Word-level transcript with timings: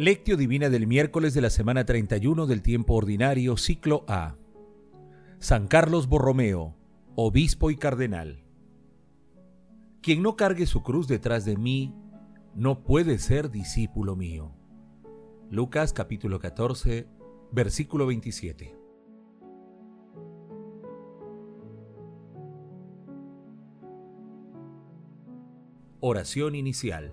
Lectio 0.00 0.38
Divina 0.38 0.70
del 0.70 0.86
miércoles 0.86 1.34
de 1.34 1.42
la 1.42 1.50
semana 1.50 1.84
31 1.84 2.46
del 2.46 2.62
tiempo 2.62 2.94
ordinario, 2.94 3.58
ciclo 3.58 4.06
A. 4.08 4.38
San 5.40 5.68
Carlos 5.68 6.08
Borromeo, 6.08 6.74
obispo 7.16 7.70
y 7.70 7.76
cardenal. 7.76 8.42
Quien 10.00 10.22
no 10.22 10.36
cargue 10.36 10.64
su 10.64 10.82
cruz 10.82 11.06
detrás 11.06 11.44
de 11.44 11.58
mí, 11.58 11.94
no 12.54 12.82
puede 12.82 13.18
ser 13.18 13.50
discípulo 13.50 14.16
mío. 14.16 14.54
Lucas 15.50 15.92
capítulo 15.92 16.40
14, 16.40 17.06
versículo 17.52 18.06
27. 18.06 18.74
Oración 26.00 26.54
inicial. 26.54 27.12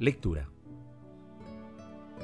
Lectura. 0.00 0.50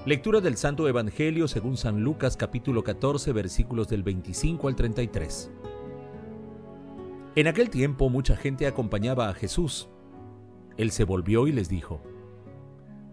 Lectura 0.06 0.41
del 0.41 0.56
Santo 0.56 0.88
Evangelio 0.88 1.46
según 1.46 1.77
San 1.77 2.02
Lucas 2.02 2.34
capítulo 2.34 2.82
14 2.82 3.34
versículos 3.34 3.86
del 3.88 4.02
25 4.02 4.69
al 4.69 4.77
33. 4.77 5.50
En 7.34 7.47
aquel 7.47 7.69
tiempo 7.69 8.08
mucha 8.08 8.34
gente 8.34 8.66
acompañaba 8.66 9.28
a 9.28 9.34
Jesús. 9.34 9.91
Él 10.78 10.91
se 10.91 11.04
volvió 11.04 11.48
y 11.48 11.52
les 11.52 11.69
dijo, 11.69 12.00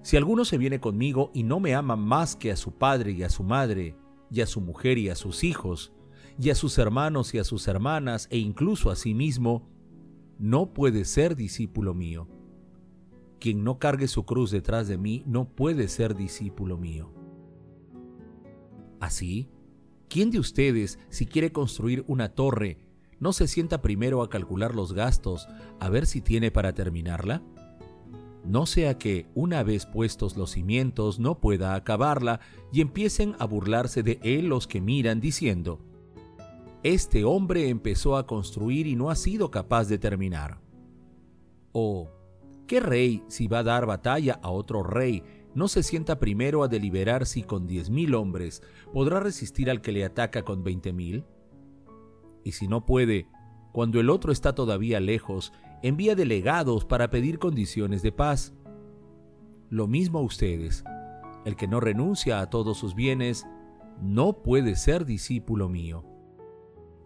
Si 0.02 0.16
alguno 0.16 0.46
se 0.46 0.58
viene 0.58 0.80
conmigo 0.80 1.30
y 1.34 1.44
no 1.44 1.60
me 1.60 1.76
ama 1.76 1.98
más 1.98 2.38
que 2.38 2.50
a 2.50 2.56
su 2.56 2.72
padre 2.72 3.12
y 3.12 3.24
a 3.24 3.30
su 3.30 3.44
madre, 3.44 3.98
y 4.32 4.40
a 4.40 4.46
su 4.46 4.62
mujer 4.62 4.98
y 4.98 5.10
a 5.10 5.16
sus 5.18 5.44
hijos, 5.44 5.92
y 6.40 6.52
a 6.52 6.56
sus 6.56 6.78
hermanos 6.78 7.34
y 7.34 7.40
a 7.40 7.44
sus 7.44 7.68
hermanas, 7.68 8.30
e 8.32 8.38
incluso 8.38 8.92
a 8.92 8.96
sí 8.96 9.14
mismo, 9.14 9.70
no 10.40 10.74
puede 10.74 11.04
ser 11.04 11.36
discípulo 11.36 11.94
mío. 11.94 12.30
Quien 13.44 13.66
no 13.66 13.78
cargue 13.78 14.08
su 14.08 14.24
cruz 14.24 14.52
detrás 14.52 14.88
de 14.88 14.98
mí 14.98 15.22
no 15.28 15.50
puede 15.50 15.90
ser 15.90 16.16
discípulo 16.16 16.78
mío. 16.78 17.12
Así, 19.02 19.50
¿quién 20.08 20.32
de 20.32 20.40
ustedes, 20.40 20.98
si 21.10 21.26
quiere 21.26 21.52
construir 21.52 22.06
una 22.08 22.30
torre, 22.30 22.78
no 23.20 23.34
se 23.34 23.50
sienta 23.50 23.82
primero 23.82 24.22
a 24.22 24.30
calcular 24.30 24.74
los 24.74 24.94
gastos, 24.94 25.50
a 25.82 25.90
ver 25.90 26.06
si 26.06 26.22
tiene 26.22 26.52
para 26.52 26.72
terminarla? 26.72 27.44
No 28.46 28.66
sea 28.66 28.98
que, 28.98 29.28
una 29.36 29.62
vez 29.62 29.88
puestos 29.88 30.38
los 30.38 30.52
cimientos, 30.52 31.20
no 31.20 31.42
pueda 31.42 31.76
acabarla 31.76 32.40
y 32.72 32.80
empiecen 32.80 33.36
a 33.40 33.46
burlarse 33.46 34.04
de 34.04 34.22
él 34.24 34.48
los 34.48 34.68
que 34.68 34.80
miran 34.80 35.20
diciendo, 35.20 35.82
Este 36.82 37.26
hombre 37.26 37.68
empezó 37.68 38.16
a 38.16 38.26
construir 38.26 38.88
y 38.88 38.96
no 38.96 39.10
ha 39.10 39.18
sido 39.18 39.52
capaz 39.52 39.90
de 39.90 39.98
terminar. 39.98 40.62
O, 41.74 42.23
¿Qué 42.68 42.80
rey, 42.80 43.24
si 43.28 43.48
va 43.48 43.60
a 43.60 43.64
dar 43.64 43.86
batalla 43.86 44.40
a 44.42 44.50
otro 44.50 44.84
rey, 44.84 45.24
no 45.54 45.68
se 45.68 45.84
sienta 45.84 46.20
primero 46.20 46.64
a 46.64 46.68
deliberar 46.68 47.26
si 47.26 47.44
con 47.44 47.68
diez 47.68 47.90
mil 47.90 48.16
hombres 48.16 48.64
podrá 48.94 49.20
resistir 49.20 49.70
al 49.70 49.82
que 49.82 49.92
le 49.92 50.06
ataca 50.06 50.44
con 50.44 50.64
veinte 50.64 50.94
mil? 50.94 51.26
Y 52.44 52.54
si 52.54 52.68
no 52.68 52.86
puede, 52.86 53.28
cuando 53.72 54.00
el 54.00 54.10
otro 54.10 54.32
está 54.32 54.56
todavía 54.56 55.00
lejos, 55.00 55.52
envía 55.82 56.16
delegados 56.16 56.86
para 56.86 57.10
pedir 57.10 57.40
condiciones 57.40 58.02
de 58.02 58.12
paz. 58.12 58.54
Lo 59.70 59.88
mismo 59.88 60.20
a 60.20 60.24
ustedes. 60.24 60.84
El 61.46 61.56
que 61.58 61.68
no 61.68 61.80
renuncia 61.80 62.40
a 62.40 62.50
todos 62.50 62.78
sus 62.78 62.96
bienes, 62.96 63.46
no 64.02 64.42
puede 64.42 64.76
ser 64.76 65.06
discípulo 65.06 65.68
mío. 65.70 66.06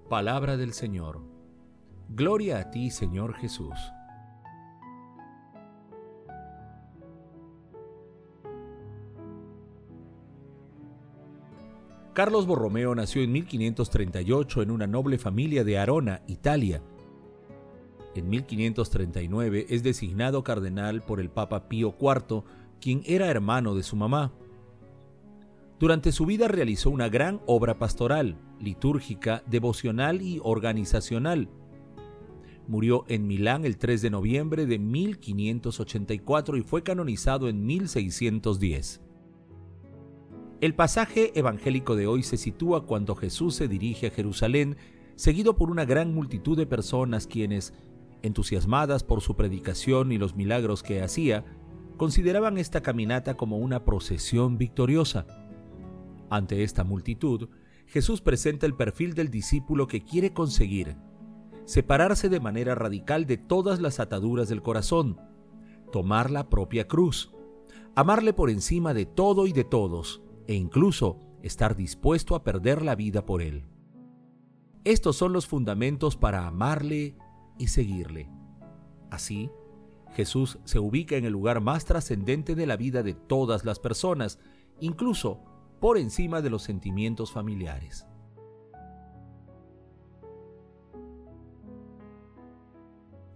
Palabra 0.09 0.57
del 0.57 0.73
Señor. 0.73 1.22
Gloria 2.09 2.59
a 2.59 2.69
ti, 2.69 2.91
Señor 2.91 3.34
Jesús. 3.34 3.75
Carlos 12.17 12.47
Borromeo 12.47 12.95
nació 12.95 13.22
en 13.22 13.31
1538 13.31 14.63
en 14.63 14.72
una 14.72 14.88
noble 14.88 15.19
familia 15.19 15.63
de 15.63 15.78
Arona, 15.78 16.23
Italia. 16.25 16.81
En 18.16 18.28
1539 18.28 19.67
es 19.69 19.83
designado 19.83 20.44
cardenal 20.44 21.03
por 21.03 21.19
el 21.19 21.29
Papa 21.29 21.69
Pío 21.69 21.95
IV, 22.01 22.44
quien 22.81 23.03
era 23.05 23.28
hermano 23.28 23.75
de 23.75 23.83
su 23.83 23.95
mamá. 23.95 24.33
Durante 25.79 26.11
su 26.11 26.25
vida 26.25 26.47
realizó 26.47 26.89
una 26.89 27.07
gran 27.07 27.39
obra 27.45 27.78
pastoral, 27.78 28.39
litúrgica, 28.59 29.44
devocional 29.45 30.23
y 30.23 30.39
organizacional. 30.44 31.49
Murió 32.67 33.05
en 33.09 33.28
Milán 33.28 33.63
el 33.63 33.78
3 33.78 34.01
de 34.01 34.09
noviembre 34.09 34.66
de 34.66 34.79
1584 34.79 36.57
y 36.57 36.63
fue 36.63 36.81
canonizado 36.81 37.47
en 37.47 37.63
1610. 37.63 39.06
El 40.59 40.73
pasaje 40.73 41.38
evangélico 41.38 41.95
de 41.95 42.07
hoy 42.07 42.23
se 42.23 42.35
sitúa 42.35 42.88
cuando 42.88 43.13
Jesús 43.13 43.53
se 43.53 43.68
dirige 43.68 44.07
a 44.07 44.09
Jerusalén, 44.09 44.75
seguido 45.16 45.56
por 45.56 45.69
una 45.69 45.85
gran 45.85 46.16
multitud 46.16 46.57
de 46.57 46.66
personas 46.66 47.28
quienes, 47.28 47.75
entusiasmadas 48.23 49.03
por 49.03 49.22
su 49.22 49.35
predicación 49.35 50.12
y 50.12 50.17
los 50.17 50.35
milagros 50.35 50.81
que 50.81 51.03
hacía, 51.03 51.46
consideraban 51.96 52.57
esta 52.57 52.81
caminata 52.81 53.38
como 53.38 53.59
una 53.59 53.85
procesión 53.85 54.57
victoriosa. 54.57 55.28
Ante 56.31 56.63
esta 56.63 56.84
multitud, 56.84 57.50
Jesús 57.85 58.22
presenta 58.22 58.66
el 58.66 58.73
perfil 58.73 59.13
del 59.13 59.29
discípulo 59.29 59.85
que 59.85 60.03
quiere 60.03 60.34
conseguir, 60.34 60.96
separarse 61.66 62.29
de 62.29 62.40
manera 62.40 62.73
radical 62.73 63.28
de 63.28 63.38
todas 63.38 63.79
las 63.79 64.00
ataduras 64.00 64.50
del 64.50 64.63
corazón, 64.63 65.22
tomar 65.91 66.31
la 66.31 66.50
propia 66.50 66.88
cruz, 66.88 67.31
amarle 67.94 68.34
por 68.34 68.50
encima 68.50 68.96
de 68.96 69.06
todo 69.06 69.46
y 69.46 69.53
de 69.53 69.63
todos, 69.63 70.23
e 70.47 70.56
incluso 70.56 71.19
estar 71.44 71.75
dispuesto 71.75 72.35
a 72.35 72.44
perder 72.44 72.81
la 72.81 72.96
vida 72.96 73.25
por 73.25 73.41
Él. 73.41 73.66
Estos 74.84 75.18
son 75.18 75.34
los 75.34 75.47
fundamentos 75.47 76.16
para 76.16 76.47
amarle 76.47 77.18
y 77.58 77.68
seguirle. 77.68 78.30
Así, 79.12 79.52
Jesús 80.13 80.59
se 80.63 80.80
ubica 80.80 81.16
en 81.16 81.25
el 81.25 81.34
lugar 81.34 81.62
más 81.62 81.85
trascendente 81.85 82.56
de 82.56 82.66
la 82.66 82.78
vida 82.78 83.03
de 83.03 83.13
todas 83.13 83.66
las 83.66 83.80
personas, 83.80 84.40
incluso 84.80 85.41
por 85.80 85.97
encima 85.97 86.41
de 86.41 86.50
los 86.50 86.64
sentimientos 86.64 87.31
familiares. 87.31 88.08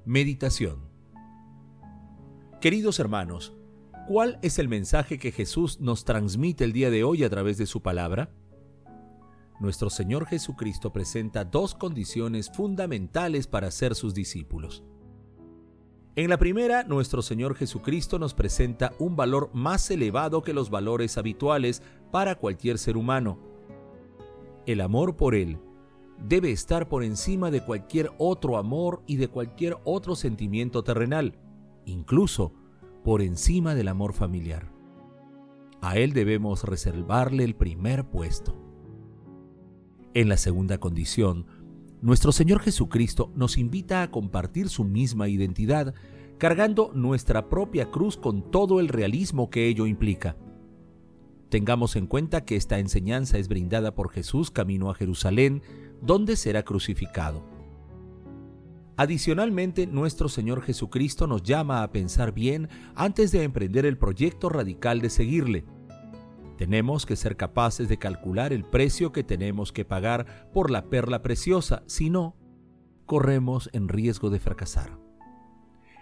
Meditación 0.06 0.90
Queridos 2.60 3.00
hermanos, 3.00 3.54
¿Cuál 4.14 4.40
es 4.42 4.60
el 4.60 4.68
mensaje 4.68 5.18
que 5.18 5.32
Jesús 5.32 5.80
nos 5.80 6.04
transmite 6.04 6.66
el 6.66 6.74
día 6.74 6.90
de 6.90 7.06
hoy 7.06 7.24
a 7.24 7.30
través 7.30 7.58
de 7.58 7.66
su 7.66 7.82
palabra? 7.82 8.30
Nuestro 9.62 9.90
Señor 9.90 10.26
Jesucristo 10.26 10.92
presenta 10.92 11.46
dos 11.46 11.76
condiciones 11.76 12.52
fundamentales 12.54 13.48
para 13.48 13.72
ser 13.72 13.96
sus 13.96 14.14
discípulos. 14.14 14.84
En 16.18 16.30
la 16.30 16.38
primera, 16.38 16.84
nuestro 16.84 17.22
Señor 17.22 17.56
Jesucristo 17.56 18.20
nos 18.20 18.34
presenta 18.34 18.92
un 19.00 19.16
valor 19.16 19.50
más 19.54 19.90
elevado 19.90 20.42
que 20.42 20.52
los 20.52 20.70
valores 20.70 21.18
habituales 21.18 21.82
para 22.12 22.36
cualquier 22.36 22.80
ser 22.80 22.98
humano. 22.98 23.40
El 24.66 24.82
amor 24.82 25.16
por 25.16 25.36
Él 25.36 25.58
debe 26.20 26.52
estar 26.52 26.90
por 26.90 27.06
encima 27.06 27.50
de 27.50 27.64
cualquier 27.64 28.12
otro 28.18 28.58
amor 28.58 29.04
y 29.08 29.16
de 29.16 29.30
cualquier 29.30 29.78
otro 29.86 30.18
sentimiento 30.18 30.84
terrenal, 30.84 31.40
incluso 31.86 32.52
por 33.04 33.22
encima 33.22 33.76
del 33.76 33.88
amor 33.88 34.14
familiar. 34.14 34.72
A 35.82 35.98
Él 35.98 36.14
debemos 36.14 36.64
reservarle 36.64 37.44
el 37.44 37.56
primer 37.56 38.06
puesto. 38.06 38.56
En 40.14 40.30
la 40.30 40.38
segunda 40.38 40.78
condición, 40.78 41.48
nuestro 42.02 42.32
Señor 42.32 42.62
Jesucristo 42.62 43.32
nos 43.36 43.58
invita 43.58 44.04
a 44.04 44.12
compartir 44.12 44.70
su 44.70 44.84
misma 44.84 45.30
identidad, 45.30 45.94
cargando 46.38 46.92
nuestra 46.94 47.50
propia 47.50 47.92
cruz 47.92 48.18
con 48.18 48.52
todo 48.52 48.80
el 48.80 48.88
realismo 48.88 49.50
que 49.50 49.68
ello 49.68 49.86
implica. 49.86 50.36
Tengamos 51.50 51.96
en 51.96 52.08
cuenta 52.08 52.46
que 52.46 52.56
esta 52.56 52.80
enseñanza 52.80 53.38
es 53.38 53.48
brindada 53.48 53.94
por 53.94 54.10
Jesús 54.10 54.52
camino 54.52 54.90
a 54.90 54.96
Jerusalén, 54.96 55.62
donde 56.02 56.36
será 56.36 56.64
crucificado. 56.64 57.44
Adicionalmente, 58.98 59.88
nuestro 59.88 60.30
Señor 60.30 60.62
Jesucristo 60.62 61.26
nos 61.26 61.44
llama 61.44 61.82
a 61.82 61.92
pensar 61.92 62.34
bien 62.34 62.70
antes 62.94 63.32
de 63.32 63.44
emprender 63.44 63.86
el 63.86 63.98
proyecto 63.98 64.50
radical 64.50 65.02
de 65.02 65.10
seguirle. 65.10 65.66
Tenemos 66.58 67.06
que 67.06 67.16
ser 67.16 67.38
capaces 67.38 67.90
de 67.90 67.98
calcular 67.98 68.54
el 68.54 68.64
precio 68.64 69.12
que 69.12 69.24
tenemos 69.24 69.72
que 69.72 69.86
pagar 69.86 70.52
por 70.54 70.70
la 70.70 70.90
perla 70.90 71.22
preciosa, 71.24 71.84
si 71.88 72.10
no, 72.10 72.36
corremos 73.06 73.70
en 73.74 73.88
riesgo 73.88 74.30
de 74.30 74.40
fracasar. 74.40 75.00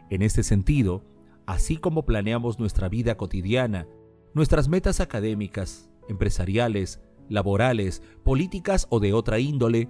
En 0.10 0.22
este 0.22 0.44
sentido, 0.44 1.06
así 1.46 1.78
como 1.78 2.06
planeamos 2.06 2.60
nuestra 2.60 2.90
vida 2.90 3.16
cotidiana, 3.16 3.88
nuestras 4.34 4.68
metas 4.68 5.00
académicas, 5.00 5.90
empresariales, 6.10 7.00
laborales, 7.30 8.02
políticas 8.24 8.88
o 8.90 9.00
de 9.00 9.14
otra 9.14 9.40
índole, 9.40 9.88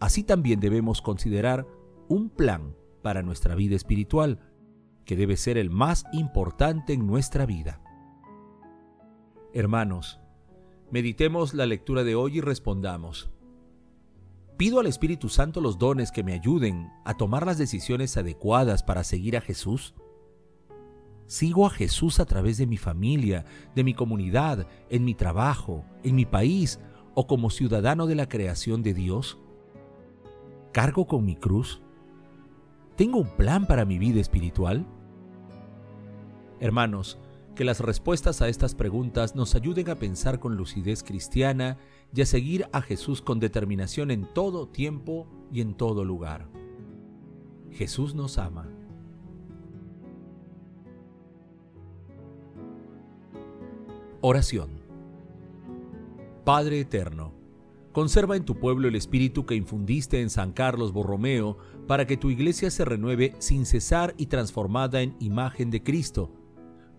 así 0.00 0.24
también 0.24 0.60
debemos 0.60 1.00
considerar 1.00 1.66
un 2.08 2.30
plan 2.30 2.74
para 3.02 3.22
nuestra 3.22 3.54
vida 3.54 3.76
espiritual, 3.76 4.40
que 5.04 5.16
debe 5.16 5.36
ser 5.36 5.58
el 5.58 5.70
más 5.70 6.04
importante 6.12 6.92
en 6.92 7.06
nuestra 7.06 7.46
vida. 7.46 7.80
Hermanos, 9.52 10.20
meditemos 10.90 11.54
la 11.54 11.66
lectura 11.66 12.04
de 12.04 12.14
hoy 12.14 12.38
y 12.38 12.40
respondamos. 12.40 13.30
¿Pido 14.56 14.78
al 14.78 14.86
Espíritu 14.86 15.28
Santo 15.28 15.60
los 15.60 15.78
dones 15.78 16.12
que 16.12 16.22
me 16.22 16.34
ayuden 16.34 16.90
a 17.04 17.14
tomar 17.16 17.46
las 17.46 17.58
decisiones 17.58 18.16
adecuadas 18.16 18.82
para 18.82 19.02
seguir 19.02 19.36
a 19.36 19.40
Jesús? 19.40 19.94
¿Sigo 21.26 21.66
a 21.66 21.70
Jesús 21.70 22.20
a 22.20 22.26
través 22.26 22.58
de 22.58 22.66
mi 22.66 22.76
familia, 22.76 23.44
de 23.74 23.84
mi 23.84 23.94
comunidad, 23.94 24.68
en 24.90 25.04
mi 25.04 25.14
trabajo, 25.14 25.84
en 26.04 26.14
mi 26.14 26.26
país 26.26 26.78
o 27.14 27.26
como 27.26 27.50
ciudadano 27.50 28.06
de 28.06 28.14
la 28.14 28.28
creación 28.28 28.82
de 28.82 28.94
Dios? 28.94 29.38
¿Cargo 30.72 31.06
con 31.06 31.24
mi 31.24 31.36
cruz? 31.36 31.82
¿Tengo 33.02 33.18
un 33.18 33.36
plan 33.36 33.66
para 33.66 33.84
mi 33.84 33.98
vida 33.98 34.20
espiritual? 34.20 34.86
Hermanos, 36.60 37.18
que 37.56 37.64
las 37.64 37.80
respuestas 37.80 38.40
a 38.42 38.48
estas 38.48 38.76
preguntas 38.76 39.34
nos 39.34 39.56
ayuden 39.56 39.90
a 39.90 39.96
pensar 39.96 40.38
con 40.38 40.56
lucidez 40.56 41.02
cristiana 41.02 41.78
y 42.14 42.22
a 42.22 42.26
seguir 42.26 42.68
a 42.70 42.80
Jesús 42.80 43.20
con 43.20 43.40
determinación 43.40 44.12
en 44.12 44.32
todo 44.32 44.68
tiempo 44.68 45.26
y 45.50 45.62
en 45.62 45.74
todo 45.74 46.04
lugar. 46.04 46.46
Jesús 47.72 48.14
nos 48.14 48.38
ama. 48.38 48.68
Oración 54.20 54.70
Padre 56.44 56.78
Eterno, 56.78 57.32
Conserva 57.92 58.36
en 58.36 58.44
tu 58.44 58.58
pueblo 58.58 58.88
el 58.88 58.94
espíritu 58.94 59.44
que 59.44 59.54
infundiste 59.54 60.22
en 60.22 60.30
San 60.30 60.52
Carlos 60.52 60.92
Borromeo 60.92 61.58
para 61.86 62.06
que 62.06 62.16
tu 62.16 62.30
iglesia 62.30 62.70
se 62.70 62.86
renueve 62.86 63.34
sin 63.38 63.66
cesar 63.66 64.14
y 64.16 64.26
transformada 64.26 65.02
en 65.02 65.14
imagen 65.20 65.70
de 65.70 65.82
Cristo, 65.82 66.32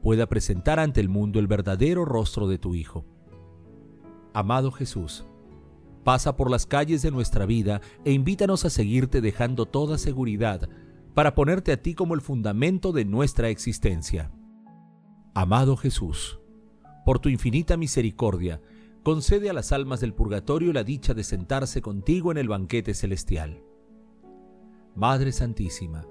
pueda 0.04 0.28
presentar 0.28 0.80
ante 0.80 1.01
el 1.01 1.10
mundo 1.10 1.40
el 1.40 1.48
verdadero 1.48 2.06
rostro 2.06 2.48
de 2.48 2.60
tu 2.60 2.75
Hijo. 2.75 3.06
Amado 4.34 4.72
Jesús, 4.72 5.25
pasa 6.04 6.36
por 6.36 6.51
las 6.51 6.68
calles 6.68 7.01
de 7.01 7.10
nuestra 7.10 7.48
vida 7.48 7.81
e 8.06 8.12
invítanos 8.12 8.63
a 8.66 8.69
seguirte 8.69 9.22
dejando 9.22 9.66
toda 9.66 9.98
seguridad 9.98 10.69
para 11.16 11.34
ponerte 11.34 11.72
a 11.72 11.81
ti 11.81 11.96
como 11.96 12.13
el 12.13 12.22
fundamento 12.22 12.92
de 12.92 13.06
nuestra 13.06 13.50
existencia. 13.50 14.31
Amado 15.34 15.75
Jesús, 15.75 16.39
por 17.06 17.18
tu 17.19 17.30
infinita 17.30 17.78
misericordia, 17.78 18.62
concede 19.03 19.50
a 19.50 19.53
las 19.53 19.73
almas 19.73 20.00
del 20.00 20.13
purgatorio 20.13 20.71
la 20.71 20.83
dicha 20.83 21.13
de 21.13 21.23
sentarse 21.23 21.81
contigo 21.81 22.31
en 22.31 22.38
el 22.38 22.47
banquete 22.47 22.94
celestial. 22.94 23.61
Madre 24.95 25.31
Santísima, 25.33 26.07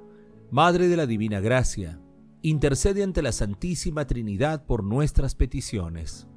Madre 0.51 0.89
de 0.89 0.97
la 0.97 1.07
Divina 1.07 1.41
Gracia, 1.41 2.01
intercede 2.43 3.03
ante 3.03 3.23
la 3.23 3.33
Santísima 3.33 4.07
Trinidad 4.07 4.67
por 4.67 4.85
nuestras 4.85 5.35
peticiones. 5.35 6.29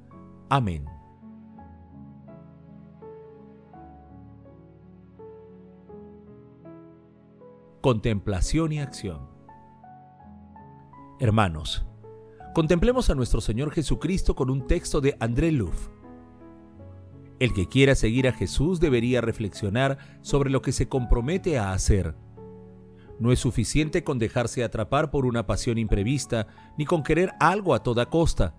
Amén. 0.49 0.85
Contemplación 7.81 8.71
y 8.71 8.79
acción. 8.79 9.27
Hermanos, 11.19 11.85
contemplemos 12.53 13.09
a 13.09 13.15
nuestro 13.15 13.41
Señor 13.41 13.71
Jesucristo 13.71 14.35
con 14.35 14.49
un 14.49 14.65
texto 14.65 15.01
de 15.01 15.17
André 15.19 15.51
Luff 15.51 15.89
el 17.39 17.53
que 17.53 17.67
quiera 17.67 17.95
seguir 17.95 18.27
a 18.27 18.33
Jesús 18.33 18.79
debería 18.79 19.21
reflexionar 19.21 19.97
sobre 20.21 20.49
lo 20.49 20.61
que 20.61 20.71
se 20.71 20.87
compromete 20.87 21.57
a 21.57 21.73
hacer. 21.73 22.15
No 23.19 23.31
es 23.31 23.39
suficiente 23.39 24.03
con 24.03 24.19
dejarse 24.19 24.63
atrapar 24.63 25.09
por 25.09 25.25
una 25.25 25.45
pasión 25.45 25.77
imprevista 25.77 26.47
ni 26.77 26.85
con 26.85 27.03
querer 27.03 27.31
algo 27.39 27.73
a 27.73 27.83
toda 27.83 28.09
costa. 28.09 28.55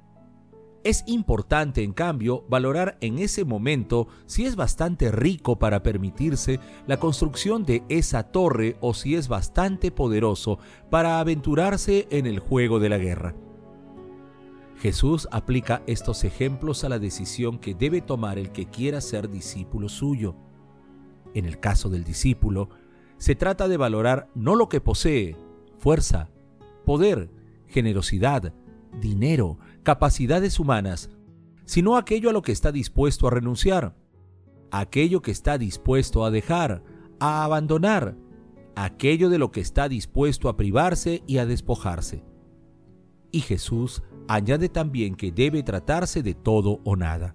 Es 0.83 1.03
importante, 1.07 1.83
en 1.83 1.93
cambio, 1.93 2.45
valorar 2.49 2.97
en 3.01 3.19
ese 3.19 3.45
momento 3.45 4.07
si 4.27 4.47
es 4.47 4.55
bastante 4.55 5.11
rico 5.11 5.59
para 5.59 5.83
permitirse 5.83 6.61
la 6.87 6.99
construcción 6.99 7.65
de 7.65 7.83
esa 7.89 8.31
torre 8.31 8.77
o 8.81 8.95
si 8.95 9.17
es 9.17 9.27
bastante 9.27 9.91
poderoso 9.91 10.59
para 10.89 11.19
aventurarse 11.19 12.07
en 12.11 12.27
el 12.27 12.39
juego 12.39 12.79
de 12.79 12.89
la 12.89 12.99
guerra. 12.99 13.35
Jesús 14.79 15.27
aplica 15.31 15.83
estos 15.87 16.25
ejemplos 16.25 16.85
a 16.85 16.89
la 16.89 16.99
decisión 16.99 17.59
que 17.59 17.75
debe 17.75 18.03
tomar 18.03 18.39
el 18.39 18.53
que 18.53 18.67
quiera 18.67 19.01
ser 19.01 19.31
discípulo 19.31 19.89
suyo. 19.89 20.37
En 21.35 21.47
el 21.47 21.59
caso 21.61 21.89
del 21.89 22.05
discípulo, 22.05 22.69
se 23.19 23.35
trata 23.35 23.69
de 23.69 23.79
valorar 23.79 24.29
no 24.35 24.55
lo 24.55 24.69
que 24.69 24.81
posee, 24.81 25.37
fuerza, 25.79 26.29
poder, 26.85 27.31
generosidad, 27.67 28.53
dinero, 29.01 29.59
capacidades 29.83 30.61
humanas, 30.61 31.11
sino 31.65 31.97
aquello 31.97 32.31
a 32.31 32.33
lo 32.33 32.43
que 32.43 32.53
está 32.53 32.71
dispuesto 32.71 33.27
a 33.27 33.31
renunciar, 33.31 33.97
aquello 34.71 35.23
que 35.23 35.31
está 35.31 35.57
dispuesto 35.57 36.25
a 36.25 36.31
dejar, 36.31 36.83
a 37.19 37.45
abandonar, 37.45 38.17
aquello 38.75 39.31
de 39.31 39.39
lo 39.39 39.51
que 39.51 39.61
está 39.61 39.89
dispuesto 39.89 40.51
a 40.51 40.57
privarse 40.57 41.23
y 41.27 41.39
a 41.39 41.47
despojarse. 41.47 42.25
Y 43.33 43.41
Jesús 43.41 44.03
añade 44.29 44.69
también 44.69 45.15
que 45.15 45.33
debe 45.33 45.63
tratarse 45.63 46.23
de 46.23 46.35
todo 46.35 46.81
o 46.85 46.97
nada. 46.97 47.35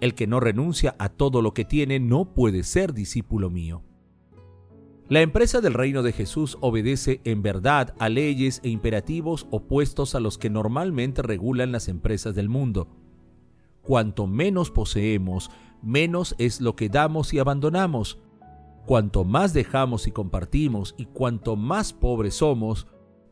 El 0.00 0.14
que 0.14 0.26
no 0.26 0.40
renuncia 0.40 0.96
a 0.98 1.08
todo 1.08 1.40
lo 1.42 1.54
que 1.54 1.64
tiene 1.64 2.00
no 2.00 2.34
puede 2.34 2.62
ser 2.62 2.92
discípulo 2.92 3.50
mío. 3.50 3.82
La 5.08 5.20
empresa 5.20 5.60
del 5.60 5.74
reino 5.74 6.02
de 6.02 6.12
Jesús 6.12 6.56
obedece 6.62 7.20
en 7.24 7.42
verdad 7.42 7.94
a 7.98 8.08
leyes 8.08 8.60
e 8.64 8.70
imperativos 8.70 9.46
opuestos 9.50 10.14
a 10.14 10.20
los 10.20 10.38
que 10.38 10.48
normalmente 10.48 11.20
regulan 11.20 11.72
las 11.72 11.88
empresas 11.88 12.34
del 12.34 12.48
mundo. 12.48 12.88
Cuanto 13.82 14.26
menos 14.26 14.70
poseemos, 14.70 15.50
menos 15.82 16.34
es 16.38 16.62
lo 16.62 16.74
que 16.74 16.88
damos 16.88 17.34
y 17.34 17.38
abandonamos. 17.38 18.18
Cuanto 18.86 19.24
más 19.24 19.52
dejamos 19.52 20.06
y 20.06 20.10
compartimos 20.10 20.94
y 20.96 21.04
cuanto 21.04 21.54
más 21.56 21.92
pobres 21.92 22.36
somos, 22.36 22.86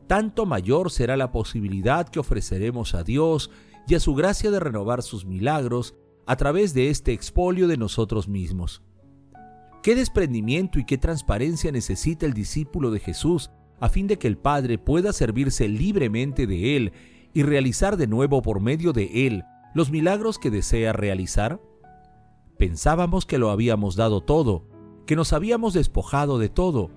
tanto 0.07 0.45
mayor 0.45 0.91
será 0.91 1.17
la 1.17 1.31
posibilidad 1.31 2.07
que 2.07 2.19
ofreceremos 2.19 2.95
a 2.95 3.03
Dios 3.03 3.51
y 3.87 3.95
a 3.95 3.99
su 3.99 4.13
gracia 4.15 4.51
de 4.51 4.59
renovar 4.59 5.01
sus 5.03 5.25
milagros 5.25 5.95
a 6.25 6.35
través 6.35 6.73
de 6.73 6.89
este 6.89 7.11
expolio 7.11 7.67
de 7.67 7.77
nosotros 7.77 8.27
mismos. 8.27 8.81
¿Qué 9.81 9.95
desprendimiento 9.95 10.79
y 10.79 10.85
qué 10.85 10.97
transparencia 10.97 11.71
necesita 11.71 12.25
el 12.25 12.33
discípulo 12.33 12.91
de 12.91 12.99
Jesús 12.99 13.51
a 13.81 13.89
fin 13.89 14.07
de 14.07 14.17
que 14.17 14.27
el 14.27 14.37
Padre 14.37 14.77
pueda 14.77 15.11
servirse 15.11 15.67
libremente 15.67 16.47
de 16.47 16.77
Él 16.77 16.93
y 17.33 17.43
realizar 17.43 17.97
de 17.97 18.07
nuevo 18.07 18.41
por 18.41 18.61
medio 18.61 18.93
de 18.93 19.27
Él 19.27 19.43
los 19.73 19.91
milagros 19.91 20.39
que 20.39 20.51
desea 20.51 20.93
realizar? 20.93 21.59
Pensábamos 22.57 23.25
que 23.25 23.37
lo 23.37 23.49
habíamos 23.49 23.95
dado 23.97 24.21
todo, 24.21 24.65
que 25.05 25.17
nos 25.17 25.33
habíamos 25.33 25.73
despojado 25.73 26.39
de 26.39 26.47
todo, 26.47 26.91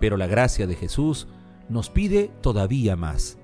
pero 0.00 0.16
la 0.16 0.26
gracia 0.26 0.66
de 0.66 0.74
Jesús 0.74 1.28
nos 1.68 1.90
pide 1.90 2.30
todavía 2.40 2.96
más. 2.96 3.38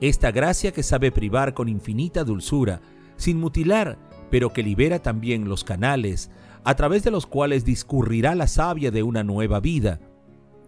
Esta 0.00 0.30
gracia 0.30 0.72
que 0.72 0.82
sabe 0.82 1.12
privar 1.12 1.52
con 1.54 1.68
infinita 1.68 2.24
dulzura, 2.24 2.80
sin 3.16 3.38
mutilar, 3.38 3.98
pero 4.30 4.52
que 4.52 4.62
libera 4.62 5.00
también 5.00 5.48
los 5.48 5.64
canales, 5.64 6.30
a 6.64 6.74
través 6.74 7.02
de 7.02 7.10
los 7.10 7.26
cuales 7.26 7.64
discurrirá 7.64 8.34
la 8.34 8.46
savia 8.46 8.90
de 8.90 9.02
una 9.02 9.24
nueva 9.24 9.60
vida, 9.60 10.00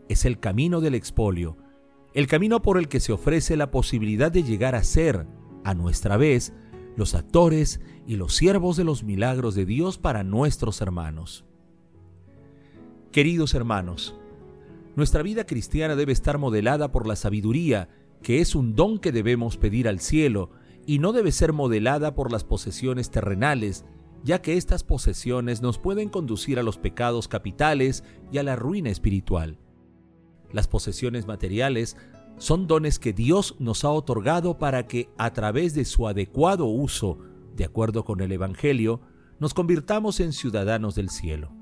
es 0.09 0.25
el 0.25 0.39
camino 0.39 0.81
del 0.81 0.95
expolio, 0.95 1.57
el 2.13 2.27
camino 2.27 2.61
por 2.61 2.77
el 2.77 2.89
que 2.89 3.01
se 3.01 3.13
ofrece 3.13 3.57
la 3.57 3.71
posibilidad 3.71 4.31
de 4.31 4.43
llegar 4.43 4.75
a 4.75 4.85
ser, 4.85 5.27
a 5.65 5.75
nuestra 5.75 6.17
vez, 6.17 6.53
los 6.97 7.15
actores 7.15 7.81
y 8.07 8.17
los 8.17 8.35
siervos 8.37 8.77
de 8.77 8.85
los 8.85 9.03
milagros 9.03 9.55
de 9.55 9.65
Dios 9.65 9.97
para 9.97 10.25
nuestros 10.25 10.83
hermanos. 10.83 11.47
Queridos 13.13 13.55
hermanos, 13.55 14.15
nuestra 14.95 15.23
vida 15.23 15.45
cristiana 15.45 15.97
debe 15.97 16.13
estar 16.13 16.39
modelada 16.39 16.93
por 16.93 17.07
la 17.07 17.17
sabiduría, 17.17 17.89
que 18.23 18.41
es 18.41 18.55
un 18.55 18.75
don 18.75 18.99
que 18.99 19.13
debemos 19.13 19.57
pedir 19.57 19.89
al 19.89 20.01
cielo, 20.01 20.51
y 20.87 20.99
no 20.99 21.13
debe 21.13 21.33
ser 21.33 21.53
modelada 21.53 22.15
por 22.15 22.31
las 22.31 22.45
posesiones 22.45 23.11
terrenales, 23.11 23.85
ya 24.25 24.43
que 24.43 24.57
estas 24.57 24.85
posesiones 24.85 25.63
nos 25.63 25.79
pueden 25.79 26.09
conducir 26.09 26.59
a 26.59 26.63
los 26.63 26.79
pecados 26.79 27.27
capitales 27.29 28.05
y 28.31 28.39
a 28.39 28.43
la 28.43 28.57
ruina 28.57 28.91
espiritual. 28.91 29.59
Las 30.53 30.69
posesiones 30.69 31.27
materiales 31.27 31.97
son 32.37 32.67
dones 32.67 32.99
que 32.99 33.13
Dios 33.13 33.57
nos 33.59 33.85
ha 33.85 33.91
otorgado 33.91 34.59
para 34.59 34.87
que, 34.87 35.09
a 35.17 35.33
través 35.33 35.75
de 35.75 35.85
su 35.85 36.07
adecuado 36.07 36.67
uso, 36.67 37.19
de 37.57 37.65
acuerdo 37.65 38.05
con 38.05 38.21
el 38.21 38.33
Evangelio, 38.33 39.01
nos 39.39 39.55
convirtamos 39.55 40.21
en 40.21 40.33
ciudadanos 40.33 40.95
del 40.95 41.11
cielo. 41.11 41.62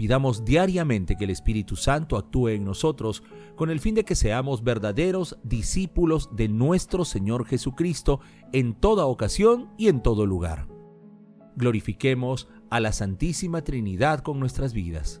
Pidamos 0.00 0.46
diariamente 0.46 1.14
que 1.14 1.24
el 1.24 1.30
Espíritu 1.30 1.76
Santo 1.76 2.16
actúe 2.16 2.48
en 2.48 2.64
nosotros 2.64 3.22
con 3.54 3.68
el 3.68 3.80
fin 3.80 3.94
de 3.94 4.02
que 4.02 4.14
seamos 4.14 4.64
verdaderos 4.64 5.36
discípulos 5.42 6.30
de 6.34 6.48
nuestro 6.48 7.04
Señor 7.04 7.44
Jesucristo 7.44 8.18
en 8.54 8.72
toda 8.72 9.04
ocasión 9.04 9.68
y 9.76 9.88
en 9.88 10.02
todo 10.02 10.24
lugar. 10.24 10.68
Glorifiquemos 11.54 12.48
a 12.70 12.80
la 12.80 12.92
Santísima 12.92 13.60
Trinidad 13.60 14.20
con 14.20 14.40
nuestras 14.40 14.72
vidas. 14.72 15.20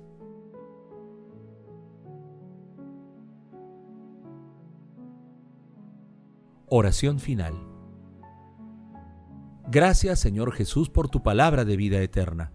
Oración 6.70 7.18
final. 7.20 7.52
Gracias 9.70 10.20
Señor 10.20 10.52
Jesús 10.52 10.88
por 10.88 11.10
tu 11.10 11.22
palabra 11.22 11.66
de 11.66 11.76
vida 11.76 12.00
eterna. 12.00 12.54